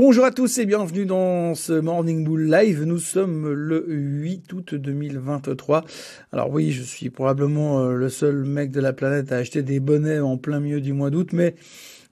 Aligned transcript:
Bonjour 0.00 0.24
à 0.24 0.30
tous 0.30 0.58
et 0.58 0.64
bienvenue 0.64 1.06
dans 1.06 1.56
ce 1.56 1.72
Morning 1.72 2.22
Bull 2.22 2.48
Live. 2.48 2.84
Nous 2.84 3.00
sommes 3.00 3.52
le 3.52 3.84
8 3.88 4.52
août 4.52 4.74
2023. 4.76 5.84
Alors 6.30 6.52
oui, 6.52 6.70
je 6.70 6.84
suis 6.84 7.10
probablement 7.10 7.80
euh, 7.80 7.94
le 7.94 8.08
seul 8.08 8.44
mec 8.44 8.70
de 8.70 8.80
la 8.80 8.92
planète 8.92 9.32
à 9.32 9.38
acheter 9.38 9.64
des 9.64 9.80
bonnets 9.80 10.20
en 10.20 10.36
plein 10.36 10.60
milieu 10.60 10.80
du 10.80 10.92
mois 10.92 11.10
d'août, 11.10 11.30
mais, 11.32 11.56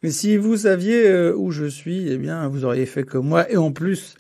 si 0.03 0.37
vous 0.37 0.57
saviez 0.57 1.07
euh, 1.07 1.33
où 1.37 1.53
je 1.53 1.67
suis, 1.67 2.09
eh 2.11 2.19
bien, 2.19 2.49
vous 2.49 2.65
auriez 2.65 2.87
fait 2.87 3.05
comme 3.05 3.29
moi. 3.29 3.49
Et 3.53 3.57
en 3.57 3.71
plus, 3.71 4.17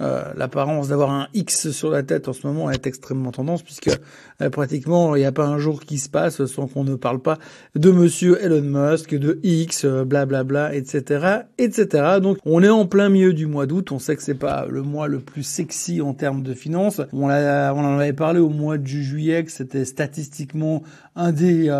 euh, 0.00 0.22
l'apparence 0.34 0.88
d'avoir 0.88 1.10
un 1.10 1.28
X 1.34 1.70
sur 1.72 1.90
la 1.90 2.02
tête 2.02 2.26
en 2.26 2.32
ce 2.32 2.46
moment 2.46 2.70
est 2.70 2.86
extrêmement 2.86 3.32
tendance 3.32 3.62
puisque 3.62 3.90
euh, 4.40 4.48
pratiquement 4.48 5.14
il 5.14 5.18
n'y 5.18 5.26
a 5.26 5.32
pas 5.32 5.44
un 5.44 5.58
jour 5.58 5.80
qui 5.80 5.98
se 5.98 6.08
passe 6.08 6.42
sans 6.46 6.68
qu'on 6.68 6.84
ne 6.84 6.94
parle 6.94 7.20
pas 7.20 7.38
de 7.74 7.90
Monsieur 7.90 8.42
Elon 8.42 8.62
Musk, 8.62 9.14
de 9.14 9.38
X, 9.42 9.84
blablabla, 9.84 10.68
euh, 10.68 10.72
etc., 10.72 11.40
etc. 11.58 12.18
Donc 12.22 12.38
on 12.46 12.62
est 12.62 12.70
en 12.70 12.86
plein 12.86 13.10
milieu 13.10 13.34
du 13.34 13.46
mois 13.46 13.66
d'août. 13.66 13.92
On 13.92 13.98
sait 13.98 14.16
que 14.16 14.22
c'est 14.22 14.34
pas 14.34 14.66
le 14.70 14.80
mois 14.80 15.06
le 15.06 15.18
plus 15.18 15.42
sexy 15.42 16.00
en 16.00 16.14
termes 16.14 16.42
de 16.42 16.54
finances. 16.54 17.02
On, 17.12 17.24
on 17.24 17.28
en 17.28 17.98
avait 17.98 18.14
parlé 18.14 18.40
au 18.40 18.48
mois 18.48 18.78
de 18.78 18.86
juillet 18.86 19.44
que 19.44 19.52
c'était 19.52 19.84
statistiquement 19.84 20.82
un 21.14 21.32
des 21.32 21.70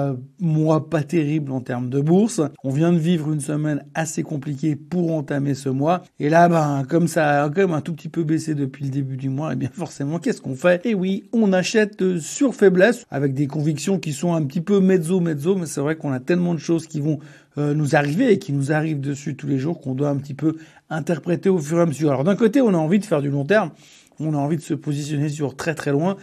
mois 0.40 0.90
pas 0.90 1.02
terribles 1.02 1.52
en 1.52 1.60
termes 1.60 1.88
de 1.88 2.00
bourse. 2.00 2.42
On 2.62 2.70
vient 2.70 2.92
de 2.92 2.98
vivre 2.98 3.32
une 3.32 3.40
semaine 3.40 3.84
assez 3.94 4.22
compliquée 4.22 4.76
pour 4.76 5.14
entamer 5.14 5.54
ce 5.54 5.70
mois. 5.70 6.02
Et 6.18 6.28
là, 6.28 6.48
ben 6.48 6.84
comme 6.88 7.08
ça, 7.08 7.48
comme 7.54 7.72
un 7.72 7.80
tout 7.80 7.94
petit 7.94 8.09
peu 8.10 8.24
baissé 8.24 8.54
depuis 8.54 8.84
le 8.84 8.90
début 8.90 9.16
du 9.16 9.28
mois, 9.28 9.50
et 9.50 9.52
eh 9.54 9.56
bien 9.56 9.70
forcément, 9.72 10.18
qu'est-ce 10.18 10.40
qu'on 10.40 10.54
fait? 10.54 10.80
Eh 10.84 10.94
oui, 10.94 11.24
on 11.32 11.52
achète 11.52 12.02
euh, 12.02 12.18
sur 12.18 12.54
faiblesse, 12.54 13.04
avec 13.10 13.34
des 13.34 13.46
convictions 13.46 13.98
qui 13.98 14.12
sont 14.12 14.34
un 14.34 14.42
petit 14.42 14.60
peu 14.60 14.80
mezzo-mezzo, 14.80 15.56
mais 15.56 15.66
c'est 15.66 15.80
vrai 15.80 15.96
qu'on 15.96 16.12
a 16.12 16.20
tellement 16.20 16.54
de 16.54 16.58
choses 16.58 16.86
qui 16.86 17.00
vont 17.00 17.18
euh, 17.58 17.74
nous 17.74 17.96
arriver 17.96 18.32
et 18.32 18.38
qui 18.38 18.52
nous 18.52 18.72
arrivent 18.72 19.00
dessus 19.00 19.36
tous 19.36 19.46
les 19.46 19.58
jours 19.58 19.80
qu'on 19.80 19.94
doit 19.94 20.10
un 20.10 20.16
petit 20.16 20.34
peu 20.34 20.56
interpréter 20.90 21.48
au 21.48 21.58
fur 21.58 21.78
et 21.78 21.82
à 21.82 21.86
mesure. 21.86 22.10
Alors 22.10 22.24
d'un 22.24 22.36
côté, 22.36 22.60
on 22.60 22.74
a 22.74 22.78
envie 22.78 22.98
de 22.98 23.04
faire 23.04 23.22
du 23.22 23.30
long 23.30 23.44
terme, 23.44 23.70
on 24.18 24.34
a 24.34 24.38
envie 24.38 24.56
de 24.56 24.62
se 24.62 24.74
positionner 24.74 25.28
sur 25.28 25.56
très 25.56 25.74
très 25.74 25.92
loin, 25.92 26.16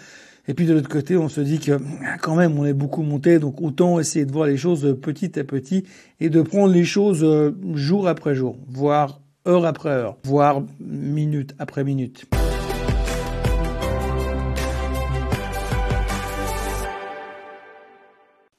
et 0.47 0.53
puis 0.53 0.65
de 0.65 0.73
l'autre 0.73 0.89
côté, 0.89 1.17
on 1.17 1.27
se 1.27 1.41
dit 1.41 1.59
que 1.59 1.77
quand 2.21 2.35
même, 2.35 2.57
on 2.57 2.65
est 2.65 2.73
beaucoup 2.73 3.03
monté, 3.03 3.39
donc 3.39 3.61
autant 3.61 3.99
essayer 3.99 4.25
de 4.25 4.31
voir 4.31 4.47
les 4.47 4.57
choses 4.57 4.97
petit 5.01 5.37
à 5.37 5.43
petit 5.43 5.83
et 6.21 6.29
de 6.29 6.41
prendre 6.41 6.73
les 6.73 6.85
choses 6.85 7.23
euh, 7.23 7.51
jour 7.73 8.07
après 8.07 8.33
jour, 8.33 8.57
voire 8.67 9.19
heure 9.47 9.65
après 9.65 9.89
heure, 9.89 10.17
voire 10.23 10.61
minute 10.79 11.55
après 11.59 11.83
minute. 11.83 12.25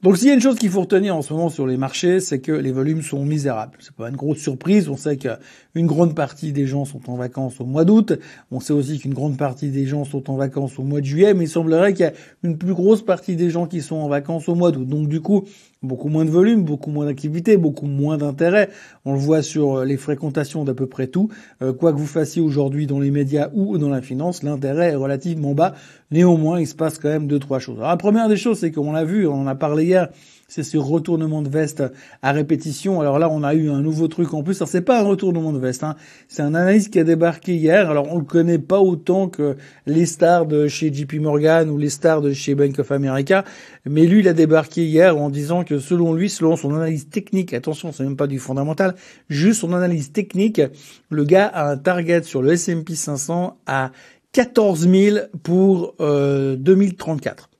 Donc 0.00 0.16
s'il 0.16 0.28
y 0.28 0.30
a 0.30 0.34
une 0.34 0.40
chose 0.40 0.54
qu'il 0.54 0.70
faut 0.70 0.82
retenir 0.82 1.16
en 1.16 1.22
ce 1.22 1.32
moment 1.32 1.48
sur 1.48 1.66
les 1.66 1.76
marchés, 1.76 2.20
c'est 2.20 2.38
que 2.38 2.52
les 2.52 2.70
volumes 2.70 3.02
sont 3.02 3.24
misérables. 3.24 3.78
C'est 3.80 3.94
pas 3.94 4.08
une 4.08 4.14
grosse 4.14 4.38
surprise. 4.38 4.88
On 4.88 4.96
sait 4.96 5.16
qu'une 5.16 5.86
grande 5.88 6.14
partie 6.14 6.52
des 6.52 6.68
gens 6.68 6.84
sont 6.84 7.10
en 7.10 7.16
vacances 7.16 7.60
au 7.60 7.64
mois 7.64 7.84
d'août. 7.84 8.12
On 8.52 8.60
sait 8.60 8.72
aussi 8.72 9.00
qu'une 9.00 9.12
grande 9.12 9.36
partie 9.36 9.70
des 9.70 9.86
gens 9.86 10.04
sont 10.04 10.30
en 10.30 10.36
vacances 10.36 10.78
au 10.78 10.84
mois 10.84 11.00
de 11.00 11.04
juillet, 11.04 11.34
mais 11.34 11.46
il 11.46 11.48
semblerait 11.48 11.94
qu'il 11.94 12.06
y 12.06 12.08
a 12.08 12.12
une 12.44 12.58
plus 12.58 12.74
grosse 12.74 13.02
partie 13.02 13.34
des 13.34 13.50
gens 13.50 13.66
qui 13.66 13.82
sont 13.82 13.96
en 13.96 14.08
vacances 14.08 14.48
au 14.48 14.54
mois 14.54 14.70
d'août. 14.70 14.86
Donc 14.86 15.08
du 15.08 15.20
coup, 15.20 15.48
beaucoup 15.82 16.08
moins 16.08 16.24
de 16.24 16.30
volume, 16.30 16.64
beaucoup 16.64 16.90
moins 16.90 17.06
d'activité, 17.06 17.56
beaucoup 17.56 17.86
moins 17.86 18.18
d'intérêt. 18.18 18.68
On 19.04 19.12
le 19.12 19.18
voit 19.18 19.42
sur 19.42 19.84
les 19.84 19.96
fréquentations 19.96 20.64
d'à 20.64 20.74
peu 20.74 20.86
près 20.86 21.06
tout. 21.06 21.28
Euh, 21.62 21.72
quoi 21.72 21.92
que 21.92 21.98
vous 21.98 22.06
fassiez 22.06 22.42
aujourd'hui 22.42 22.86
dans 22.86 22.98
les 22.98 23.10
médias 23.10 23.50
ou 23.54 23.78
dans 23.78 23.88
la 23.88 24.02
finance, 24.02 24.42
l'intérêt 24.42 24.90
est 24.90 24.96
relativement 24.96 25.54
bas. 25.54 25.74
Néanmoins, 26.10 26.60
il 26.60 26.66
se 26.66 26.74
passe 26.74 26.98
quand 26.98 27.08
même 27.08 27.26
deux 27.26 27.38
trois 27.38 27.58
choses. 27.58 27.78
Alors 27.78 27.90
la 27.90 27.96
première 27.96 28.28
des 28.28 28.36
choses, 28.36 28.58
c'est 28.58 28.72
qu'on 28.72 28.92
l'a 28.92 29.04
vu, 29.04 29.26
on 29.26 29.42
en 29.42 29.46
a 29.46 29.54
parlé 29.54 29.84
hier 29.84 30.08
c'est 30.48 30.62
ce 30.62 30.78
retournement 30.78 31.42
de 31.42 31.50
veste 31.50 31.84
à 32.22 32.32
répétition. 32.32 33.00
Alors 33.00 33.18
là, 33.18 33.28
on 33.30 33.42
a 33.42 33.54
eu 33.54 33.70
un 33.70 33.80
nouveau 33.80 34.08
truc 34.08 34.32
en 34.32 34.42
plus. 34.42 34.60
Alors 34.60 34.68
c'est 34.68 34.80
pas 34.80 35.00
un 35.00 35.04
retournement 35.04 35.52
de 35.52 35.58
veste, 35.58 35.84
hein. 35.84 35.94
c'est 36.26 36.42
un 36.42 36.54
analyste 36.54 36.90
qui 36.90 36.98
a 36.98 37.04
débarqué 37.04 37.54
hier. 37.54 37.90
Alors 37.90 38.10
on 38.10 38.18
le 38.18 38.24
connaît 38.24 38.58
pas 38.58 38.80
autant 38.80 39.28
que 39.28 39.56
les 39.86 40.06
stars 40.06 40.46
de 40.46 40.66
chez 40.66 40.92
JP 40.92 41.20
Morgan 41.20 41.68
ou 41.68 41.76
les 41.76 41.90
stars 41.90 42.22
de 42.22 42.32
chez 42.32 42.54
Bank 42.54 42.78
of 42.78 42.90
America, 42.90 43.44
mais 43.84 44.06
lui, 44.06 44.20
il 44.20 44.28
a 44.28 44.32
débarqué 44.32 44.86
hier 44.86 45.16
en 45.18 45.28
disant 45.28 45.64
que 45.64 45.78
selon 45.78 46.14
lui, 46.14 46.30
selon 46.30 46.56
son 46.56 46.74
analyse 46.74 47.10
technique, 47.10 47.52
attention, 47.52 47.92
c'est 47.92 48.04
même 48.04 48.16
pas 48.16 48.26
du 48.26 48.38
fondamental, 48.38 48.94
juste 49.28 49.60
son 49.60 49.74
analyse 49.74 50.12
technique, 50.12 50.62
le 51.10 51.24
gars 51.24 51.46
a 51.46 51.70
un 51.70 51.76
target 51.76 52.22
sur 52.22 52.40
le 52.40 52.52
S&P 52.52 52.94
500 52.94 53.58
à 53.66 53.92
14 54.32 54.88
000 54.88 55.18
pour 55.42 55.94
euh, 56.00 56.56
2034. 56.56 57.50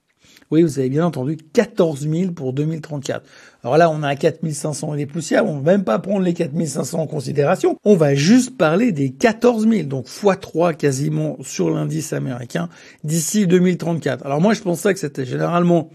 Oui, 0.50 0.62
vous 0.62 0.78
avez 0.78 0.88
bien 0.88 1.04
entendu, 1.04 1.36
14 1.36 2.08
000 2.08 2.32
pour 2.32 2.54
2034. 2.54 3.22
Alors 3.62 3.76
là, 3.76 3.90
on 3.90 4.02
a 4.02 4.16
4500 4.16 4.94
et 4.94 4.96
des 4.96 5.06
poussières, 5.06 5.44
on 5.44 5.60
va 5.60 5.72
même 5.72 5.84
pas 5.84 5.98
prendre 5.98 6.22
les 6.22 6.32
4500 6.32 7.00
en 7.00 7.06
considération, 7.06 7.76
on 7.84 7.96
va 7.96 8.14
juste 8.14 8.56
parler 8.56 8.92
des 8.92 9.10
14 9.10 9.68
000, 9.68 9.82
donc 9.84 10.06
x3 10.06 10.74
quasiment 10.74 11.36
sur 11.42 11.68
l'indice 11.70 12.12
américain 12.12 12.68
d'ici 13.04 13.46
2034. 13.46 14.24
Alors 14.24 14.40
moi, 14.40 14.54
je 14.54 14.62
pensais 14.62 14.94
que 14.94 15.00
c'était 15.00 15.26
généralement 15.26 15.90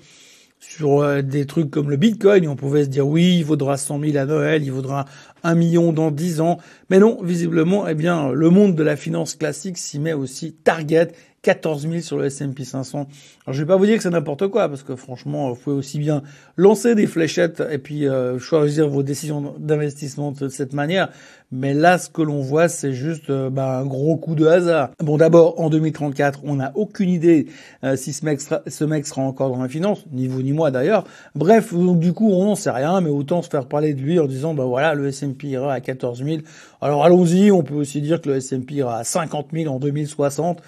sur 0.59 1.02
euh, 1.02 1.22
des 1.22 1.46
trucs 1.46 1.69
comme 1.69 1.90
le 1.90 1.97
Bitcoin, 1.97 2.47
on 2.47 2.56
pouvait 2.56 2.84
se 2.84 2.90
dire 2.90 3.08
oui, 3.08 3.38
il 3.40 3.46
vaudra 3.46 3.78
100 3.78 4.00
000 4.00 4.18
à 4.18 4.25
Noël, 4.25 4.63
il 4.63 4.72
vaudra 4.72 5.06
un 5.44 5.56
million 5.56 5.94
dans 5.94 6.12
10 6.12 6.42
ans. 6.42 6.58
Mais 6.90 7.00
non, 7.00 7.20
visiblement, 7.22 7.88
eh 7.88 7.96
bien, 7.96 8.31
le 8.31 8.50
monde 8.50 8.76
de 8.76 8.84
la 8.84 8.96
finance 8.96 9.36
classique 9.36 9.78
s'y 9.78 10.00
met 10.00 10.14
aussi 10.14 10.54
target 10.54 11.12
14 11.44 11.81
000 11.81 12.00
sur 12.00 12.18
le 12.18 12.26
S&P 12.26 12.64
500. 12.64 13.08
Alors 13.46 13.54
je 13.54 13.59
vais 13.62 13.68
pas 13.68 13.76
vous 13.76 13.86
dire 13.86 13.98
que 13.98 14.04
c'est 14.04 14.09
n'importe 14.09 14.48
quoi 14.48 14.70
parce 14.70 14.81
que 14.81 14.96
franchement, 14.96 15.52
vous 15.52 15.59
pouvez 15.59 15.76
aussi 15.76 16.00
bien 16.00 16.24
lancer 16.56 16.96
des 16.96 17.06
fléchettes 17.06 17.62
et 17.70 17.78
puis 17.78 18.08
euh, 18.08 18.40
choisir 18.40 18.88
vos 18.88 19.04
décisions 19.04 19.54
d'investissement 19.59 20.31
de 20.31 20.48
cette 20.48 20.72
manière. 20.72 21.09
Mais 21.52 21.74
là, 21.74 21.98
ce 21.98 22.10
que 22.10 22.22
l'on 22.22 22.40
voit, 22.40 22.70
c'est 22.70 22.94
juste 22.94 23.30
euh, 23.30 23.50
bah, 23.50 23.78
un 23.78 23.86
gros 23.86 24.16
coup 24.16 24.36
de 24.36 24.48
hasard. 24.48 24.90
Bon, 25.00 25.18
d'abord, 25.18 25.60
en 25.60 25.70
2034, 25.70 26.40
on 26.46 26.56
n'a 26.56 26.72
aucune 26.75 27.10
idée 27.10 27.48
euh, 27.84 27.98
si 27.98 28.14
ce 28.14 28.24
mec, 28.24 28.40
sera, 28.40 28.62
ce 28.66 28.86
mec 28.86 29.06
sera 29.06 29.22
encore 29.22 29.52
dans 29.52 29.62
la 29.62 29.70
finance, 29.70 30.06
ni 30.14 30.28
vous 30.28 30.42
ni 30.42 30.54
moi 30.54 30.72
d'ailleurs. 30.72 31.04
Bref, 31.36 31.74
donc 31.74 32.00
du 32.00 32.14
coup, 32.14 32.31
on 32.31 32.46
n'en 32.46 32.56
sait 32.56 32.72
rien, 32.72 33.02
mais 33.02 33.10
autant 33.10 33.42
se 33.42 33.50
faire 33.50 33.68
parler 33.68 33.94
de 33.94 34.02
lui 34.02 34.18
en 34.18 34.25
disant, 34.25 34.54
bah 34.54 34.66
voilà, 34.66 34.96
le 34.96 35.08
S&P 35.10 35.33
ira 35.44 35.74
à 35.74 35.82
14 35.82 36.24
000. 36.24 36.38
Alors 36.82 37.04
allons-y, 37.04 37.52
on 37.52 37.64
peut 37.64 37.76
aussi 37.76 38.02
dire 38.02 38.22
que 38.22 38.30
le 38.30 38.38
S&P 38.38 38.76
ira 38.76 38.98
à 38.98 39.04
50 39.04 39.48
000 39.54 39.74
en 39.74 39.80
2060. 39.80 40.62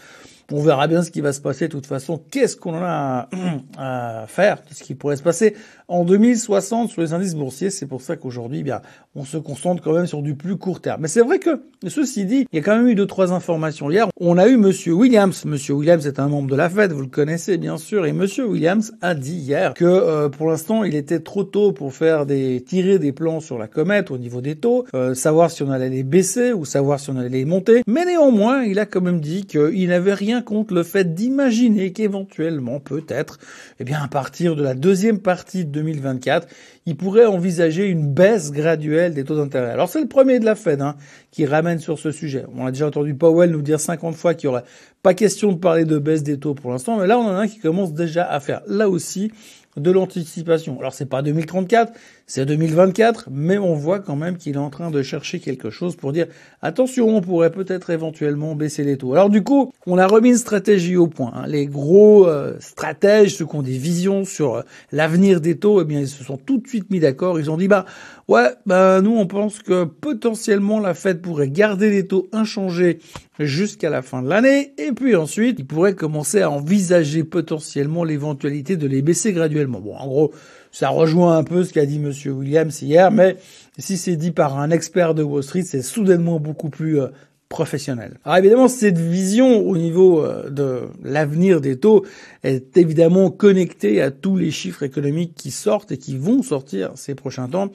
On 0.51 0.61
verra 0.61 0.87
bien 0.87 1.01
ce 1.01 1.09
qui 1.09 1.21
va 1.21 1.33
se 1.33 1.41
passer. 1.41 1.67
De 1.67 1.71
toute 1.71 1.87
façon, 1.87 2.21
qu'est-ce 2.29 2.55
qu'on 2.55 2.75
a 2.75 3.29
à 3.77 4.25
faire 4.27 4.57
de 4.69 4.75
ce 4.75 4.83
qui 4.83 4.93
pourrait 4.93 5.15
se 5.15 5.23
passer 5.23 5.55
en 5.87 6.03
2060 6.05 6.89
sur 6.89 7.01
les 7.01 7.13
indices 7.13 7.33
boursiers? 7.33 7.71
C'est 7.71 7.87
pour 7.87 8.01
ça 8.01 8.15
qu'aujourd'hui, 8.15 8.59
eh 8.59 8.63
bien, 8.63 8.81
on 9.15 9.25
se 9.25 9.37
concentre 9.37 9.81
quand 9.81 9.93
même 9.93 10.05
sur 10.05 10.21
du 10.21 10.35
plus 10.35 10.57
court 10.57 10.81
terme. 10.81 11.01
Mais 11.01 11.07
c'est 11.07 11.21
vrai 11.21 11.39
que, 11.39 11.63
ceci 11.87 12.25
dit, 12.25 12.45
il 12.51 12.55
y 12.57 12.59
a 12.59 12.63
quand 12.63 12.77
même 12.77 12.87
eu 12.87 12.95
deux 12.95 13.07
trois 13.07 13.33
informations 13.33 13.89
hier. 13.89 14.07
On 14.19 14.37
a 14.37 14.47
eu 14.47 14.57
Monsieur 14.57 14.93
Williams. 14.93 15.45
Monsieur 15.45 15.73
Williams 15.73 16.05
est 16.05 16.19
un 16.19 16.27
membre 16.27 16.49
de 16.49 16.55
la 16.55 16.69
Fed, 16.69 16.91
vous 16.91 17.01
le 17.01 17.07
connaissez 17.07 17.57
bien 17.57 17.77
sûr, 17.77 18.05
et 18.05 18.13
Monsieur 18.13 18.45
Williams 18.47 18.93
a 19.01 19.15
dit 19.15 19.37
hier 19.37 19.73
que 19.73 19.85
euh, 19.85 20.29
pour 20.29 20.47
l'instant, 20.47 20.83
il 20.83 20.95
était 20.95 21.21
trop 21.21 21.43
tôt 21.43 21.71
pour 21.71 21.93
faire 21.93 22.25
des 22.25 22.61
tirer 22.61 22.99
des 22.99 23.11
plans 23.11 23.39
sur 23.39 23.57
la 23.57 23.67
comète 23.67 24.11
au 24.11 24.17
niveau 24.17 24.41
des 24.41 24.55
taux, 24.55 24.85
euh, 24.93 25.15
savoir 25.15 25.49
si 25.49 25.63
on 25.63 25.71
allait 25.71 25.89
les 25.89 26.03
baisser 26.03 26.53
ou 26.53 26.65
savoir 26.65 26.99
si 26.99 27.09
on 27.09 27.17
allait 27.17 27.29
les 27.29 27.45
monter. 27.45 27.83
Mais 27.87 28.05
néanmoins, 28.05 28.63
il 28.63 28.77
a 28.77 28.85
quand 28.85 29.01
même 29.01 29.21
dit 29.21 29.45
qu'il 29.45 29.87
n'avait 29.87 30.13
rien 30.13 30.34
contre 30.41 30.73
le 30.73 30.83
fait 30.83 31.13
d'imaginer 31.13 31.91
qu'éventuellement, 31.91 32.79
peut-être, 32.79 33.39
eh 33.79 33.93
à 33.93 34.07
partir 34.07 34.55
de 34.55 34.63
la 34.63 34.73
deuxième 34.73 35.19
partie 35.19 35.65
de 35.65 35.71
2024, 35.71 36.47
il 36.85 36.95
pourrait 36.95 37.25
envisager 37.25 37.87
une 37.87 38.13
baisse 38.13 38.51
graduelle 38.51 39.13
des 39.13 39.23
taux 39.23 39.35
d'intérêt. 39.35 39.71
Alors 39.71 39.89
c'est 39.89 40.01
le 40.01 40.07
premier 40.07 40.39
de 40.39 40.45
la 40.45 40.55
Fed 40.55 40.81
hein, 40.81 40.95
qui 41.31 41.45
ramène 41.45 41.79
sur 41.79 41.99
ce 41.99 42.11
sujet. 42.11 42.45
On 42.55 42.65
a 42.65 42.71
déjà 42.71 42.87
entendu 42.87 43.15
Powell 43.15 43.51
nous 43.51 43.61
dire 43.61 43.79
50 43.79 44.15
fois 44.15 44.33
qu'il 44.33 44.49
n'y 44.49 44.55
aurait 44.55 44.65
pas 45.01 45.13
question 45.13 45.51
de 45.51 45.57
parler 45.57 45.85
de 45.85 45.97
baisse 45.97 46.23
des 46.23 46.37
taux 46.37 46.53
pour 46.53 46.71
l'instant, 46.71 46.99
mais 46.99 47.07
là 47.07 47.17
on 47.17 47.25
en 47.25 47.35
a 47.35 47.41
un 47.41 47.47
qui 47.47 47.59
commence 47.59 47.93
déjà 47.93 48.25
à 48.25 48.39
faire 48.39 48.61
là 48.67 48.89
aussi 48.89 49.31
de 49.77 49.91
l'anticipation. 49.91 50.79
Alors 50.79 50.93
c'est 50.93 51.05
pas 51.05 51.21
2034, 51.21 51.93
c'est 52.27 52.45
2024, 52.45 53.29
mais 53.31 53.59
on 53.59 53.75
voit 53.75 53.99
quand 53.99 54.15
même 54.15 54.37
qu'il 54.37 54.55
est 54.55 54.59
en 54.59 54.71
train 54.71 54.89
de 54.89 55.03
chercher 55.03 55.39
quelque 55.39 55.69
chose 55.69 55.95
pour 55.95 56.11
dire 56.11 56.25
attention, 56.61 57.15
on 57.15 57.21
pourrait 57.21 57.51
peut-être 57.51 57.91
éventuellement 57.91 58.55
baisser 58.55 58.83
les 58.83 58.97
taux. 58.97 59.13
Alors 59.13 59.29
du 59.29 59.43
coup, 59.43 59.71
on 59.85 59.97
a 59.99 60.07
remis 60.07 60.29
une 60.29 60.37
stratégie 60.37 60.97
au 60.97 61.07
point. 61.07 61.31
Hein. 61.35 61.45
Les 61.47 61.67
gros 61.67 62.27
euh, 62.27 62.55
stratèges, 62.59 63.35
ceux 63.35 63.45
qui 63.45 63.55
ont 63.55 63.61
des 63.61 63.77
visions 63.77 64.25
sur 64.25 64.55
euh, 64.55 64.61
l'avenir 64.91 65.39
des 65.39 65.57
taux, 65.57 65.81
eh 65.81 65.85
bien 65.85 65.99
ils 65.99 66.07
se 66.07 66.23
sont 66.23 66.37
tout 66.37 66.57
de 66.57 66.67
suite 66.67 66.89
mis 66.89 66.99
d'accord. 66.99 67.39
Ils 67.39 67.51
ont 67.51 67.57
dit 67.57 67.67
bah 67.67 67.85
ouais, 68.27 68.49
bah 68.65 69.01
nous 69.01 69.15
on 69.15 69.27
pense 69.27 69.59
que 69.59 69.83
potentiellement 69.83 70.79
la 70.79 70.95
Fed 70.95 71.21
pourrait 71.21 71.49
garder 71.49 71.91
les 71.91 72.07
taux 72.07 72.27
inchangés 72.31 72.99
jusqu'à 73.39 73.89
la 73.89 74.01
fin 74.01 74.21
de 74.21 74.29
l'année, 74.29 74.73
et 74.77 74.93
puis 74.93 75.15
ensuite 75.15 75.59
ils 75.59 75.65
pourraient 75.65 75.93
commencer 75.93 76.41
à 76.41 76.49
envisager 76.49 77.23
potentiellement 77.23 78.03
l'éventualité 78.03 78.77
de 78.77 78.87
les 78.87 79.01
baisser 79.01 79.33
graduellement. 79.33 79.81
Bon, 79.81 79.95
en 79.95 80.07
gros 80.07 80.31
ça 80.75 80.89
rejoint 80.89 81.37
un 81.37 81.43
peu 81.45 81.63
ce 81.63 81.71
qu'a 81.71 81.85
dit 81.85 81.99
Monsieur 81.99 82.33
Williams 82.33 82.81
hier, 82.81 83.09
mais 83.09 83.37
si 83.77 83.95
c'est 83.95 84.17
dit 84.17 84.31
par 84.31 84.59
un 84.59 84.71
expert 84.71 85.13
de 85.15 85.23
Wall 85.23 85.41
Street, 85.41 85.63
c'est 85.63 85.81
soudainement 85.81 86.37
beaucoup 86.37 86.67
plus 86.69 86.99
euh, 86.99 87.07
professionnels. 87.47 88.19
Alors 88.25 88.39
évidemment, 88.39 88.67
cette 88.67 88.97
vision 88.97 89.65
au 89.65 89.77
niveau 89.77 90.21
euh, 90.21 90.49
de 90.49 90.81
l'avenir 91.01 91.61
des 91.61 91.79
taux 91.79 92.05
est 92.43 92.75
évidemment 92.75 93.31
connectée 93.31 94.01
à 94.01 94.11
tous 94.11 94.35
les 94.35 94.51
chiffres 94.51 94.83
économiques 94.83 95.33
qui 95.33 95.49
sortent 95.49 95.93
et 95.93 95.97
qui 95.97 96.17
vont 96.17 96.43
sortir 96.43 96.91
ces 96.95 97.15
prochains 97.15 97.47
temps. 97.47 97.71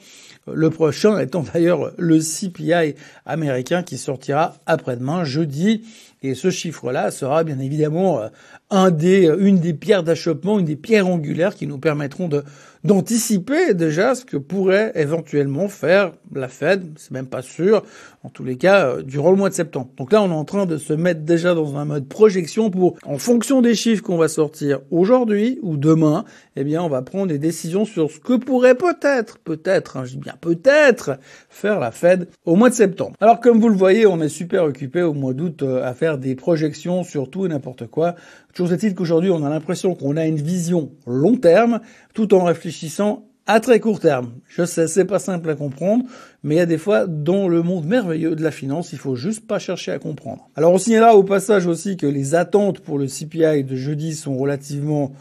Le 0.53 0.69
prochain 0.69 1.19
étant 1.19 1.43
d'ailleurs 1.55 1.93
le 1.97 2.19
CPI 2.19 2.97
américain 3.25 3.83
qui 3.83 3.97
sortira 3.97 4.57
après-demain, 4.67 5.25
jeudi. 5.25 5.85
Et 6.23 6.35
ce 6.35 6.51
chiffre-là 6.51 7.11
sera 7.11 7.45
bien 7.45 7.59
évidemment 7.59 8.21
euh, 8.21 8.29
un 8.71 8.91
des, 8.91 9.33
une 9.39 9.59
des 9.59 9.75
pierres 9.75 10.03
d'achoppement, 10.03 10.59
une 10.59 10.67
des 10.67 10.77
pierres 10.77 11.09
angulaires 11.09 11.55
qui 11.55 11.67
nous 11.67 11.79
permettront 11.79 12.29
d'anticiper 12.85 13.75
déjà 13.75 14.15
ce 14.15 14.25
que 14.25 14.37
pourrait 14.37 14.93
éventuellement 14.95 15.69
faire 15.69 16.13
la 16.35 16.49
Fed, 16.49 16.93
c'est 16.97 17.11
même 17.11 17.27
pas 17.27 17.43
sûr, 17.43 17.83
en 18.23 18.29
tous 18.29 18.45
les 18.45 18.57
cas, 18.57 18.87
euh, 18.87 19.03
durant 19.03 19.31
le 19.31 19.37
mois 19.37 19.49
de 19.49 19.55
septembre. 19.55 19.89
Donc 19.97 20.13
là, 20.13 20.23
on 20.23 20.31
est 20.31 20.35
en 20.35 20.45
train 20.45 20.67
de 20.67 20.77
se 20.77 20.93
mettre 20.93 21.23
déjà 21.23 21.55
dans 21.55 21.77
un 21.77 21.85
mode 21.85 22.07
projection 22.07 22.71
pour, 22.71 22.97
en 23.05 23.19
fonction 23.19 23.63
des 23.63 23.75
chiffres 23.75 24.03
qu'on 24.03 24.19
va 24.19 24.29
sortir 24.29 24.81
aujourd'hui 24.91 25.59
ou 25.63 25.77
demain, 25.77 26.25
eh 26.57 26.65
bien, 26.65 26.83
on 26.83 26.89
va 26.89 27.03
prendre 27.03 27.29
des 27.29 27.39
décisions 27.39 27.85
sur 27.85 28.11
ce 28.11 28.21
que 28.21 28.35
pourrait 28.35 28.75
peut-être, 28.75 29.39
peut-être, 29.39 29.97
hein, 29.97 30.05
je 30.05 30.13
dis 30.13 30.19
bien 30.19 30.35
peut-être, 30.41 31.19
faire 31.49 31.81
la 31.81 31.91
Fed 31.91 32.29
au 32.45 32.57
mois 32.57 32.71
de 32.71 32.75
septembre. 32.75 33.17
Alors, 33.21 33.41
comme 33.41 33.59
vous 33.59 33.69
le 33.69 33.77
voyez, 33.77 34.07
on 34.07 34.21
est 34.21 34.29
super 34.29 34.65
occupé 34.65 35.03
au 35.03 35.15
mois 35.15 35.33
d'août 35.33 35.63
euh, 35.63 35.83
à 35.83 35.95
faire 35.95 36.10
des 36.19 36.35
projections 36.35 37.05
sur 37.05 37.31
tout 37.31 37.47
et 37.47 37.49
n'importe 37.49 37.87
quoi. 37.87 38.15
Toujours 38.55 38.73
est-il 38.73 38.95
qu'aujourd'hui, 38.95 39.31
on 39.31 39.45
a 39.45 39.51
l'impression 39.51 39.95
qu'on 39.95 40.17
a 40.17 40.27
une 40.27 40.41
vision 40.41 40.91
long 41.07 41.37
terme, 41.37 41.81
tout 42.15 42.35
en 42.35 42.45
réfléchissant 42.45 43.27
à 43.47 43.59
très 43.59 43.81
court 43.81 43.99
terme. 43.99 44.33
Je 44.49 44.65
sais, 44.65 44.87
c'est 44.87 45.05
pas 45.05 45.19
simple 45.19 45.51
à 45.51 45.55
comprendre, 45.57 46.05
mais 46.45 46.55
il 46.55 46.59
y 46.59 46.61
a 46.61 46.67
des 46.67 46.79
fois, 46.79 47.07
dans 47.07 47.49
le 47.49 47.63
monde 47.63 47.85
merveilleux 47.85 48.37
de 48.37 48.45
la 48.45 48.53
finance, 48.53 48.93
il 48.93 48.99
faut 48.99 49.17
juste 49.17 49.47
pas 49.47 49.59
chercher 49.59 49.91
à 49.91 49.99
comprendre. 49.99 50.49
Alors, 50.55 50.73
on 50.73 50.79
signalera 50.79 51.17
au 51.17 51.25
passage 51.25 51.67
aussi 51.67 51.97
que 51.97 52.07
les 52.07 52.35
attentes 52.35 52.81
pour 52.81 52.99
le 52.99 53.07
CPI 53.07 53.65
de 53.65 53.75
jeudi 53.75 54.15
sont 54.15 54.37
relativement 54.37 55.13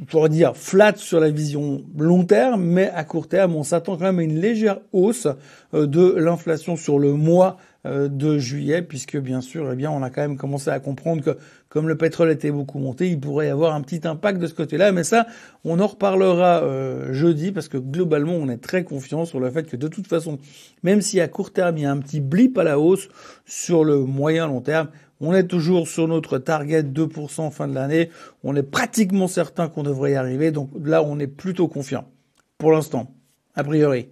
on 0.00 0.04
pourrait 0.04 0.30
dire 0.30 0.56
flat 0.56 0.94
sur 0.96 1.20
la 1.20 1.30
vision 1.30 1.82
long 1.98 2.24
terme, 2.24 2.64
mais 2.64 2.90
à 2.94 3.04
court 3.04 3.28
terme, 3.28 3.54
on 3.54 3.62
s'attend 3.62 3.96
quand 3.96 4.04
même 4.04 4.18
à 4.18 4.22
une 4.22 4.40
légère 4.40 4.78
hausse 4.92 5.28
euh, 5.74 5.86
de 5.86 6.14
l'inflation 6.16 6.76
sur 6.76 6.98
le 6.98 7.12
mois 7.12 7.58
de 7.84 8.38
juillet, 8.38 8.82
puisque 8.82 9.16
bien 9.16 9.40
sûr, 9.40 9.72
eh 9.72 9.76
bien, 9.76 9.90
on 9.90 10.02
a 10.02 10.10
quand 10.10 10.20
même 10.20 10.36
commencé 10.36 10.68
à 10.68 10.80
comprendre 10.80 11.22
que 11.22 11.38
comme 11.70 11.88
le 11.88 11.96
pétrole 11.96 12.30
était 12.30 12.50
beaucoup 12.50 12.78
monté, 12.78 13.08
il 13.08 13.20
pourrait 13.20 13.46
y 13.46 13.50
avoir 13.50 13.74
un 13.74 13.80
petit 13.80 14.06
impact 14.06 14.38
de 14.38 14.46
ce 14.46 14.54
côté-là. 14.54 14.92
Mais 14.92 15.04
ça, 15.04 15.26
on 15.64 15.78
en 15.80 15.86
reparlera 15.86 16.62
euh, 16.62 17.12
jeudi, 17.12 17.52
parce 17.52 17.68
que 17.68 17.78
globalement, 17.78 18.34
on 18.34 18.48
est 18.48 18.58
très 18.58 18.84
confiant 18.84 19.24
sur 19.24 19.40
le 19.40 19.50
fait 19.50 19.64
que 19.64 19.76
de 19.76 19.88
toute 19.88 20.08
façon, 20.08 20.38
même 20.82 21.00
si 21.00 21.20
à 21.20 21.28
court 21.28 21.52
terme, 21.52 21.78
il 21.78 21.82
y 21.84 21.86
a 21.86 21.90
un 21.90 21.98
petit 21.98 22.20
blip 22.20 22.58
à 22.58 22.64
la 22.64 22.78
hausse, 22.78 23.08
sur 23.46 23.84
le 23.84 24.00
moyen 24.00 24.46
long 24.46 24.60
terme, 24.60 24.88
on 25.20 25.34
est 25.34 25.46
toujours 25.46 25.86
sur 25.86 26.08
notre 26.08 26.38
target 26.38 26.82
2% 26.82 27.50
fin 27.50 27.68
de 27.68 27.74
l'année. 27.74 28.10
On 28.42 28.56
est 28.56 28.62
pratiquement 28.62 29.28
certain 29.28 29.68
qu'on 29.68 29.82
devrait 29.82 30.12
y 30.12 30.14
arriver. 30.14 30.50
Donc 30.50 30.70
là, 30.82 31.02
on 31.02 31.18
est 31.18 31.26
plutôt 31.26 31.68
confiant. 31.68 32.10
Pour 32.58 32.72
l'instant, 32.72 33.14
a 33.54 33.62
priori 33.62 34.08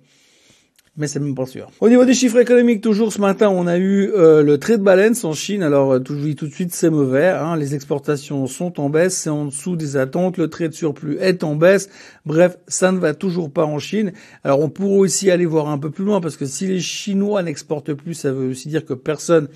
mais 0.99 1.07
c'est 1.07 1.21
même 1.21 1.35
pas 1.35 1.47
sûr. 1.47 1.71
Au 1.81 1.89
niveau 1.89 2.05
des 2.05 2.13
chiffres 2.13 2.39
économiques, 2.39 2.83
toujours 2.83 3.13
ce 3.13 3.21
matin, 3.21 3.49
on 3.49 3.67
a 3.67 3.79
eu 3.79 4.11
euh, 4.11 4.43
le 4.43 4.59
trade 4.59 4.83
balance 4.83 5.25
en 5.25 5.33
Chine. 5.33 5.63
Alors 5.63 5.93
euh, 5.93 5.99
tout, 6.01 6.17
tout 6.35 6.47
de 6.49 6.53
suite, 6.53 6.75
c'est 6.75 6.91
mauvais. 6.91 7.29
Hein. 7.29 7.57
Les 7.57 7.75
exportations 7.75 8.47
sont 8.49 8.81
en 8.81 8.91
baisse, 8.91 9.17
c'est 9.17 9.31
en 9.31 9.47
dessous 9.47 9.77
des 9.77 9.97
attentes. 9.97 10.37
Le 10.37 10.49
trade 10.49 10.73
surplus 10.73 11.17
est 11.21 11.45
en 11.45 11.55
baisse. 11.55 11.89
Bref, 12.27 12.59
ça 12.67 12.91
ne 12.91 12.99
va 12.99 13.15
toujours 13.15 13.51
pas 13.51 13.65
en 13.65 13.79
Chine. 13.79 14.13
Alors 14.43 14.61
on 14.61 14.69
pourrait 14.69 14.99
aussi 14.99 15.31
aller 15.31 15.47
voir 15.47 15.69
un 15.69 15.79
peu 15.79 15.91
plus 15.91 16.05
loin 16.05 16.21
parce 16.21 16.37
que 16.37 16.47
si 16.47 16.67
les 16.67 16.81
Chinois 16.81 17.43
n'exportent 17.43 17.95
plus, 17.95 18.15
ça 18.15 18.33
veut 18.33 18.49
aussi 18.49 18.69
dire 18.69 18.85
que 18.85 18.95
personne 18.95 19.49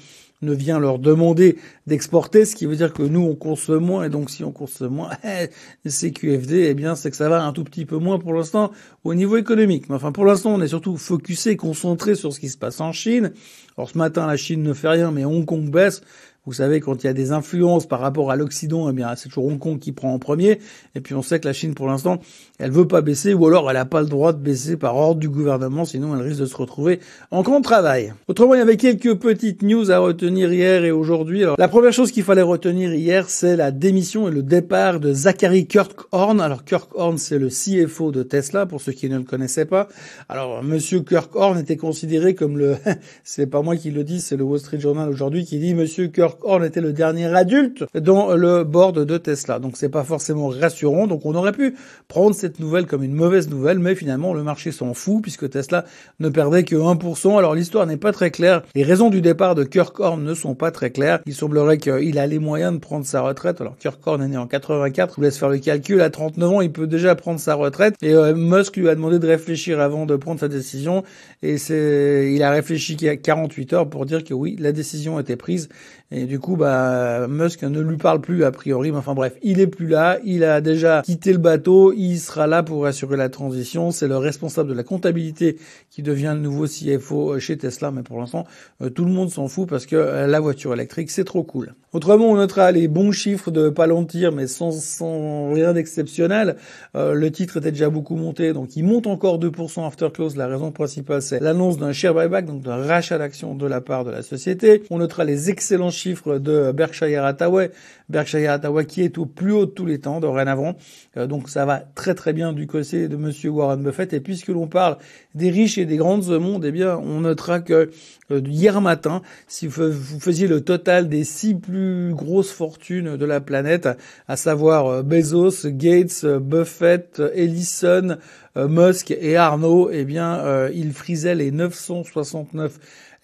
ne 0.43 0.53
vient 0.53 0.79
leur 0.79 0.99
demander 0.99 1.57
d'exporter, 1.87 2.45
ce 2.45 2.55
qui 2.55 2.67
veut 2.67 2.77
dire 2.77 2.93
que 2.93 3.03
nous, 3.03 3.21
on 3.21 3.35
consomme 3.35 3.85
moins, 3.85 4.05
et 4.05 4.09
donc 4.09 4.31
si 4.31 4.45
on 4.45 4.53
consomme 4.53 4.95
moins, 4.95 5.11
c'est 5.87 6.11
QFD, 6.11 6.67
eh 6.69 6.75
bien, 6.75 6.95
c'est 6.95 7.11
que 7.11 7.17
ça 7.17 7.29
va 7.29 7.45
un 7.45 7.53
tout 7.53 7.65
petit 7.65 7.87
peu 7.87 7.97
moins 7.97 8.19
pour 8.19 8.35
l'instant 8.35 8.73
au 9.05 9.15
niveau 9.15 9.37
économique. 9.37 9.89
Mais 9.89 9.95
enfin, 9.95 10.13
pour 10.13 10.25
l'instant, 10.25 10.55
on 10.55 10.61
est 10.61 10.69
surtout 10.69 10.97
focusé, 10.97 11.57
concentré 11.57 12.15
sur 12.15 12.33
ce 12.33 12.41
qui 12.41 12.49
se 12.49 12.59
passe 12.59 12.81
en 12.81 12.93
Chine. 12.93 13.33
Alors, 13.77 13.91
ce 13.91 13.99
matin, 13.99 14.27
la 14.27 14.37
Chine 14.37 14.63
ne 14.63 14.73
fait 14.73 14.89
rien, 14.89 15.11
mais 15.11 15.25
Hong 15.25 15.45
Kong 15.45 15.71
baisse. 15.71 16.03
Vous 16.45 16.55
savez, 16.55 16.81
quand 16.81 17.05
il 17.05 17.07
y 17.07 17.09
a 17.09 17.13
des 17.13 17.31
influences 17.31 17.87
par 17.87 18.01
rapport 18.01 18.33
à 18.33 18.35
l'Occident, 18.35 18.91
eh 18.91 18.93
bien, 18.93 19.15
c'est 19.15 19.29
toujours 19.29 19.45
Hong 19.45 19.61
Kong 19.61 19.79
qui 19.79 19.93
prend 19.93 20.13
en 20.13 20.19
premier. 20.19 20.59
Et 20.97 21.01
puis, 21.01 21.15
on 21.15 21.23
sait 21.23 21.39
que 21.39 21.47
la 21.47 21.53
Chine, 21.53 21.73
pour 21.73 21.87
l'instant, 21.87 22.19
elle 22.59 22.73
veut 22.73 22.89
pas 22.89 23.01
baisser, 23.01 23.33
ou 23.33 23.47
alors 23.47 23.71
elle 23.71 23.77
n'a 23.77 23.85
pas 23.85 24.01
le 24.01 24.09
droit 24.09 24.33
de 24.33 24.41
baisser 24.41 24.77
par 24.77 24.97
ordre 24.97 25.21
du 25.21 25.29
gouvernement, 25.29 25.85
sinon 25.85 26.17
elle 26.17 26.23
risque 26.23 26.41
de 26.41 26.47
se 26.47 26.57
retrouver 26.57 26.99
en 27.31 27.43
grand 27.43 27.61
travail. 27.61 28.13
Autrement, 28.27 28.55
il 28.55 28.59
y 28.59 28.61
avait 28.61 28.77
quelques 28.77 29.15
petites 29.21 29.63
news 29.63 29.93
à 29.93 30.01
retenir 30.01 30.53
hier 30.53 30.85
et 30.85 30.91
aujourd'hui. 30.91 31.45
Alors, 31.45 31.55
la 31.57 31.69
première 31.69 31.93
chose 31.93 32.11
qu'il 32.11 32.25
fallait 32.25 32.43
retenir 32.43 32.93
hier, 32.93 33.31
c'est 33.31 33.55
la 33.55 33.71
démission 33.71 34.27
et 34.27 34.33
le 34.33 34.43
départ 34.43 34.99
de 34.99 35.13
Zachary 35.13 35.69
Kirkhorn. 35.69 36.41
Alors, 36.41 36.65
Kirkhorn, 36.65 37.19
c'est 37.19 37.39
le 37.39 37.51
CFO 37.51 38.11
de 38.11 38.25
Tesla, 38.25 38.67
pour 38.67 38.81
ceux 38.81 38.91
qui 38.91 39.09
ne 39.09 39.17
le 39.17 39.25
connaissaient 39.25 39.65
pas. 39.65 39.87
Alors, 40.29 40.65
Monsieur 40.65 41.03
Kirkhorn 41.03 41.57
était 41.57 41.77
considéré 41.77 42.35
comme 42.35 42.59
le, 42.59 42.79
c'est 43.23 43.47
pas 43.47 43.63
moi 43.63 43.77
qui 43.77 43.93
le 43.93 44.03
dis, 44.03 44.21
c'est 44.21 44.37
le 44.37 44.43
Wall 44.43 44.59
Street 44.59 44.81
Journal 44.81 45.09
aujourd'hui 45.09 45.45
qui 45.45 45.61
dit 45.61 45.75
Monsieur 45.75 46.09
Kirkhorn 46.09 46.32
Horn 46.43 46.65
était 46.65 46.81
le 46.81 46.93
dernier 46.93 47.27
adulte 47.27 47.85
dans 47.95 48.35
le 48.35 48.65
board 48.65 48.99
de 48.99 49.19
Tesla. 49.19 49.59
Donc 49.59 49.77
c'est 49.77 49.89
pas 49.89 50.05
forcément 50.05 50.49
rassurant. 50.49 51.07
Donc 51.07 51.25
on 51.25 51.35
aurait 51.35 51.53
pu 51.53 51.75
prendre 52.09 52.35
cette 52.35 52.61
nouvelle 52.61 52.87
comme 52.87 53.03
une 53.03 53.15
mauvaise 53.15 53.49
nouvelle, 53.51 53.79
mais 53.79 53.95
finalement 53.95 54.35
le 54.35 54.43
marché 54.43 54.73
s'en 54.73 54.95
fout 54.95 55.23
puisque 55.23 55.49
Tesla 55.51 55.85
ne 56.21 56.29
perdait 56.29 56.65
que 56.65 56.77
1%. 56.77 57.39
Alors 57.39 57.55
l'histoire 57.55 57.87
n'est 57.87 57.97
pas 57.97 58.13
très 58.13 58.31
claire. 58.31 58.63
Les 58.75 58.83
raisons 58.83 59.11
du 59.11 59.21
départ 59.21 59.55
de 59.55 59.65
Kirk 59.65 59.99
Horn 60.01 60.23
ne 60.23 60.35
sont 60.35 60.55
pas 60.55 60.71
très 60.71 60.91
claires. 60.91 61.21
Il 61.27 61.35
semblerait 61.35 61.79
qu'il 61.79 62.19
a 62.19 62.27
les 62.27 62.39
moyens 62.39 62.73
de 62.73 62.79
prendre 62.79 63.07
sa 63.07 63.21
retraite. 63.21 63.61
Alors 63.61 63.77
Kirk 63.77 64.01
Horn 64.07 64.23
est 64.23 64.29
né 64.29 64.37
en 64.37 64.47
84. 64.47 65.11
Je 65.11 65.17
vous 65.17 65.23
laisse 65.23 65.39
faire 65.39 65.49
le 65.49 65.59
calcul. 65.59 66.01
À 66.01 66.11
39 66.11 66.51
ans, 66.51 66.61
il 66.61 66.73
peut 66.73 66.87
déjà 66.87 67.15
prendre 67.15 67.41
sa 67.41 67.55
retraite. 67.55 67.95
Et 68.03 68.15
euh, 68.15 68.35
Musk 68.35 68.77
lui 68.77 68.89
a 68.89 68.95
demandé 68.95 69.19
de 69.19 69.27
réfléchir 69.27 69.81
avant 69.81 70.07
de 70.07 70.17
prendre 70.17 70.41
sa 70.41 70.49
décision. 70.49 71.03
Et 71.43 71.59
c'est, 71.59 72.33
il 72.35 72.43
a 72.43 72.51
réfléchi 72.51 72.97
48 72.97 73.73
heures 73.73 73.89
pour 73.89 74.07
dire 74.07 74.25
que 74.25 74.35
oui, 74.35 74.57
la 74.59 74.73
décision 74.73 75.19
était 75.21 75.37
prise. 75.37 75.69
Et 76.15 76.27
du 76.27 76.39
coup, 76.39 76.57
bah, 76.57 77.27
Musk 77.27 77.63
ne 77.63 77.81
lui 77.81 77.97
parle 77.97 78.21
plus 78.21 78.45
a 78.45 78.51
priori. 78.51 78.91
Mais 78.91 78.99
enfin 78.99 79.15
bref, 79.15 79.35
il 79.43 79.61
est 79.61 79.67
plus 79.67 79.87
là. 79.87 80.19
Il 80.25 80.45
a 80.45 80.61
déjà 80.61 81.01
quitté 81.03 81.33
le 81.33 81.39
bateau. 81.39 81.95
Il 81.95 82.19
sera 82.19 82.47
là 82.47 82.63
pour 82.63 82.85
assurer 82.85 83.17
la 83.17 83.31
transition. 83.31 83.91
C'est 83.91 84.09
le 84.09 84.19
responsable 84.19 84.69
de 84.69 84.75
la 84.75 84.83
comptabilité 84.83 85.57
qui 85.91 86.03
devient 86.03 86.33
le 86.35 86.41
nouveau 86.41 86.67
CFO 86.67 87.39
chez 87.39 87.57
Tesla. 87.57 87.91
Mais 87.91 88.03
pour 88.03 88.19
l'instant, 88.21 88.47
euh, 88.83 88.91
tout 88.91 89.07
le 89.07 89.11
monde 89.11 89.31
s'en 89.31 89.49
fout 89.49 89.67
parce 89.67 89.87
que 89.87 89.97
euh, 89.97 90.27
la 90.27 90.39
voiture 90.39 90.75
électrique, 90.75 91.11
c'est 91.11 91.25
trop 91.25 91.45
cool. 91.45 91.75
Autrement, 91.95 92.27
on 92.27 92.37
notera 92.37 92.73
les 92.73 92.89
bons 92.89 93.13
chiffres 93.13 93.51
de 93.51 93.71
Palantir, 93.71 94.33
mais 94.33 94.47
sans, 94.47 94.71
sans 94.71 95.53
rien 95.53 95.73
d'exceptionnel. 95.73 96.57
Euh, 96.95 97.15
le 97.15 97.31
titre 97.31 97.59
était 97.59 97.71
déjà 97.71 97.91
beaucoup 97.91 98.17
monté, 98.17 98.53
donc 98.53 98.77
il 98.77 98.85
monte 98.85 99.07
encore 99.07 99.39
2% 99.39 99.87
after 99.87 100.09
close. 100.13 100.37
La 100.37 100.47
raison 100.47 100.73
principale, 100.73 101.23
c'est 101.23 101.41
l'annonce 101.41 101.79
d'un 101.79 101.93
share 101.93 102.15
buyback, 102.15 102.47
donc 102.47 102.63
d'un 102.63 102.77
rachat 102.77 103.19
d'actions 103.19 103.55
de 103.55 103.67
la 103.67 103.81
part 103.81 104.05
de 104.05 104.11
la 104.11 104.23
société. 104.23 104.83
On 104.91 104.99
notera 104.99 105.25
les 105.25 105.51
excellents 105.51 105.91
chiffres 105.91 106.02
de 106.11 106.73
Berkshire 106.73 107.25
Hathaway. 107.25 107.71
Berkshire 108.09 108.53
Hathaway 108.53 108.85
qui 108.85 109.03
est 109.03 109.19
au 109.19 109.27
plus 109.27 109.53
haut 109.53 109.67
de 109.67 109.71
tous 109.71 109.87
les 109.87 109.99
temps 109.99 110.21
dorénavant. 110.21 110.77
Euh, 111.17 111.27
donc 111.27 111.49
ça 111.49 111.65
va 111.65 111.83
très 111.95 112.15
très 112.15 112.33
bien 112.33 112.53
du 112.53 112.67
côté 112.67 113.09
de 113.09 113.17
Monsieur 113.17 113.51
Warren 113.51 113.83
Buffett. 113.83 114.13
Et 114.13 114.21
puisque 114.21 114.49
l'on 114.49 114.67
parle 114.67 114.99
des 115.35 115.51
riches 115.51 115.79
et 115.79 115.87
des 115.87 115.97
grandes 115.97 116.29
mondes, 116.29 116.65
eh 116.65 116.73
bien 116.73 116.97
on 116.97 117.21
notera 117.21 117.61
que 117.61 117.91
euh, 118.31 118.41
hier 118.45 118.81
matin, 118.81 119.23
si 119.49 119.67
vous 119.67 120.21
faisiez 120.21 120.47
le 120.47 120.61
total 120.63 121.09
des 121.09 121.25
six 121.25 121.55
plus 121.55 122.13
grosses 122.15 122.53
fortunes 122.53 123.17
de 123.17 123.25
la 123.25 123.41
planète, 123.41 123.89
à 124.29 124.37
savoir 124.37 124.87
euh, 124.87 125.03
Bezos, 125.03 125.67
Gates, 125.67 126.25
Buffett, 126.25 127.23
Ellison, 127.35 128.19
Musk 128.55 129.13
et 129.19 129.37
Arnaud, 129.37 129.89
eh 129.91 130.05
bien 130.05 130.69
ils 130.69 130.93
frisaient 130.93 131.35
les 131.35 131.51
969 131.51 132.79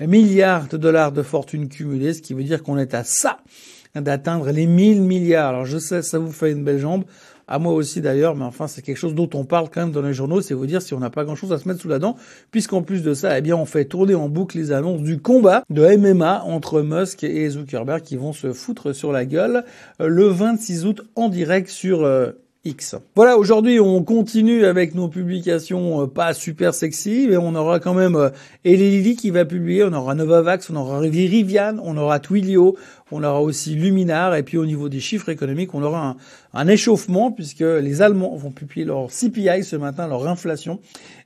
milliards 0.07 0.69
de 0.69 0.77
dollars 0.77 1.13
de 1.13 1.23
fortune 1.23 1.69
cumulée, 1.69 2.15
ce 2.15 2.23
qui 2.23 2.35
veut 2.35 2.45
dire 2.45 2.63
qu'on 2.63 2.79
est 2.79 2.95
à 2.95 3.05
ça 3.05 3.39
d'atteindre 3.95 4.51
les 4.51 4.67
1000 4.67 5.03
milliards. 5.03 5.49
Alors 5.49 5.65
je 5.65 5.79
sais, 5.79 6.03
ça 6.03 6.19
vous 6.19 6.33
fait 6.33 6.53
une 6.53 6.65
belle 6.65 6.79
jambe, 6.79 7.05
à 7.49 7.59
moi 7.59 7.73
aussi 7.73 8.01
d'ailleurs, 8.01 8.37
mais 8.37 8.45
enfin 8.45 8.69
c'est 8.69 8.83
quelque 8.83 8.99
chose 8.99 9.15
dont 9.15 9.29
on 9.35 9.45
parle 9.45 9.69
quand 9.73 9.81
même 9.81 9.93
dans 9.93 10.03
les 10.03 10.13
journaux, 10.13 10.41
c'est 10.41 10.55
vous 10.55 10.67
dire 10.67 10.83
si 10.83 10.95
on 10.95 11.01
n'a 11.01 11.11
pas 11.11 11.25
grand-chose 11.25 11.53
à 11.53 11.59
se 11.59 11.67
mettre 11.67 11.81
sous 11.81 11.89
la 11.89 11.99
dent, 11.99 12.17
puisqu'en 12.51 12.83
plus 12.83 13.03
de 13.03 13.15
ça, 13.15 13.37
eh 13.39 13.41
bien 13.41 13.57
on 13.57 13.65
fait 13.65 13.87
tourner 13.87 14.15
en 14.15 14.29
boucle 14.29 14.59
les 14.59 14.71
annonces 14.71 15.03
du 15.03 15.21
combat 15.21 15.65
de 15.71 15.97
MMA 15.97 16.45
entre 16.45 16.83
Musk 16.83 17.25
et 17.25 17.49
Zuckerberg 17.49 18.03
qui 18.03 18.17
vont 18.17 18.33
se 18.33 18.53
foutre 18.53 18.95
sur 18.95 19.13
la 19.13 19.25
gueule 19.25 19.65
euh, 20.01 20.09
le 20.09 20.29
26 20.29 20.85
août 20.85 21.01
en 21.17 21.29
direct 21.29 21.69
sur 21.69 22.05
euh, 22.05 22.33
Voilà, 23.15 23.39
aujourd'hui 23.39 23.79
on 23.81 24.03
continue 24.03 24.65
avec 24.65 24.95
nos 24.95 25.09
publications 25.09 26.03
euh, 26.03 26.07
pas 26.07 26.35
super 26.35 26.75
sexy, 26.75 27.27
mais 27.29 27.37
on 27.37 27.55
aura 27.55 27.79
quand 27.79 27.95
même 27.95 28.17
euh, 28.17 28.31
Eli 28.65 29.17
qui 29.17 29.31
va 29.31 29.45
publier, 29.45 29.85
on 29.85 29.93
aura 29.93 30.15
Novavax, 30.15 30.69
on 30.71 30.77
aura 30.77 30.99
Rivian, 30.99 31.77
on 31.83 31.97
aura 31.97 32.19
Twilio, 32.19 32.77
on 33.13 33.23
aura 33.23 33.41
aussi 33.41 33.75
Luminar, 33.75 34.35
et 34.35 34.43
puis 34.43 34.59
au 34.59 34.67
niveau 34.67 34.89
des 34.89 35.01
chiffres 35.01 35.29
économiques, 35.29 35.73
on 35.73 35.83
aura 35.83 36.09
un, 36.09 36.17
un 36.59 36.67
échauffement 36.67 37.31
puisque 37.31 37.61
les 37.61 38.03
Allemands 38.03 38.35
vont 38.35 38.51
publier 38.51 38.85
leur 38.85 39.09
CPI 39.09 39.63
ce 39.63 39.77
matin, 39.77 40.09
leur 40.09 40.27
inflation, 40.27 40.81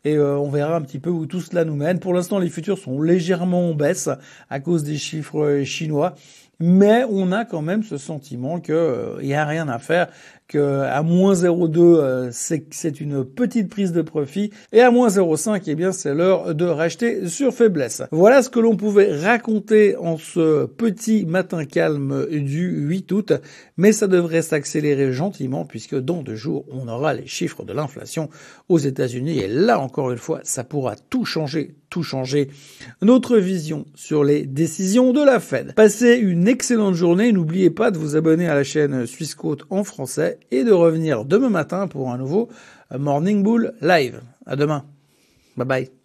et 0.05 0.17
euh, 0.17 0.37
on 0.37 0.51
verra 0.51 0.77
un 0.77 0.83
petit 0.83 0.99
peu 0.99 1.09
où 1.09 1.25
tout 1.25 1.41
cela 1.41 1.65
nous 1.65 1.75
mène. 1.75 2.01
Pour 2.01 2.13
l'instant, 2.13 2.39
les 2.39 2.51
futurs 2.51 2.79
sont 2.79 3.01
légèrement 3.01 3.71
en 3.71 3.75
baisse 3.75 4.11
à 4.51 4.61
cause 4.61 4.85
des 4.85 4.99
chiffres 4.99 5.63
chinois 5.65 6.15
mais 6.63 7.05
on 7.11 7.33
a 7.33 7.45
quand 7.45 7.61
même 7.61 7.83
ce 7.83 7.97
sentiment 7.97 8.61
qu'il 8.61 8.77
n'y 9.23 9.35
a 9.35 9.45
rien 9.45 9.69
à 9.69 9.81
faire 9.81 10.07
que 10.47 10.83
à 10.83 11.03
moins 11.03 11.35
0,2 11.35 11.79
euh, 11.79 12.29
c'est 12.31 13.01
une 13.01 13.25
petite 13.25 13.69
prise 13.69 13.91
de 13.93 14.03
profit 14.03 14.53
et 14.73 14.81
à 14.81 14.91
moins 14.93 15.09
0,5 15.09 15.63
eh 15.67 15.75
bien 15.75 15.91
c'est 15.91 16.15
l'heure 16.15 16.55
de 16.55 16.65
racheter 16.65 17.27
sur 17.27 17.53
faiblesse. 17.53 18.03
Voilà 18.13 18.43
ce 18.43 18.51
que 18.51 18.61
l'on 18.61 18.77
pouvait 18.77 19.13
raconter 19.13 19.97
en 19.97 20.19
ce 20.19 20.67
petit 20.67 21.27
matin 21.27 21.65
calme 21.65 22.27
du 22.31 22.69
8 22.69 23.11
août, 23.13 23.33
mais 23.77 23.91
ça 23.91 24.07
devrait 24.07 24.43
s'accélérer 24.43 25.13
puisque 25.31 25.99
dans 25.99 26.23
deux 26.23 26.37
jours 26.37 26.65
on 26.71 26.89
aura 26.89 27.15
les 27.15 27.27
chiffres 27.27 27.65
de 27.65 27.73
l'inflation 27.73 28.29
aux 28.69 28.79
États-Unis 28.79 29.39
et 29.39 29.49
là 29.49 29.79
encore 29.81 30.11
une 30.11 30.19
fois 30.19 30.41
ça 30.43 30.65
pourra 30.65 30.97
tout 30.97 31.25
changer, 31.25 31.75
tout 31.91 32.03
changer 32.03 32.49
notre 33.01 33.37
vision 33.39 33.87
sur 33.95 34.25
les 34.25 34.47
décisions 34.47 35.13
de 35.13 35.25
la 35.25 35.41
Fed. 35.41 35.75
Passez 35.75 36.15
une 36.15 36.49
excellente 36.49 36.95
journée, 36.95 37.33
n'oubliez 37.33 37.71
pas 37.71 37.91
de 37.91 37.99
vous 37.99 38.17
abonner 38.17 38.49
à 38.49 38.55
la 38.55 38.65
chaîne 38.65 39.07
Suisse 39.07 39.35
Côte 39.35 39.65
en 39.71 39.85
français 39.85 40.39
et 40.51 40.65
de 40.65 40.73
revenir 40.73 41.25
demain 41.25 41.51
matin 41.51 41.87
pour 41.87 42.11
un 42.11 42.19
nouveau 42.19 42.49
Morning 42.97 43.43
Bull 43.43 43.75
Live. 43.81 44.21
À 44.47 44.57
demain. 44.57 44.85
Bye 45.57 45.67
bye. 45.67 46.02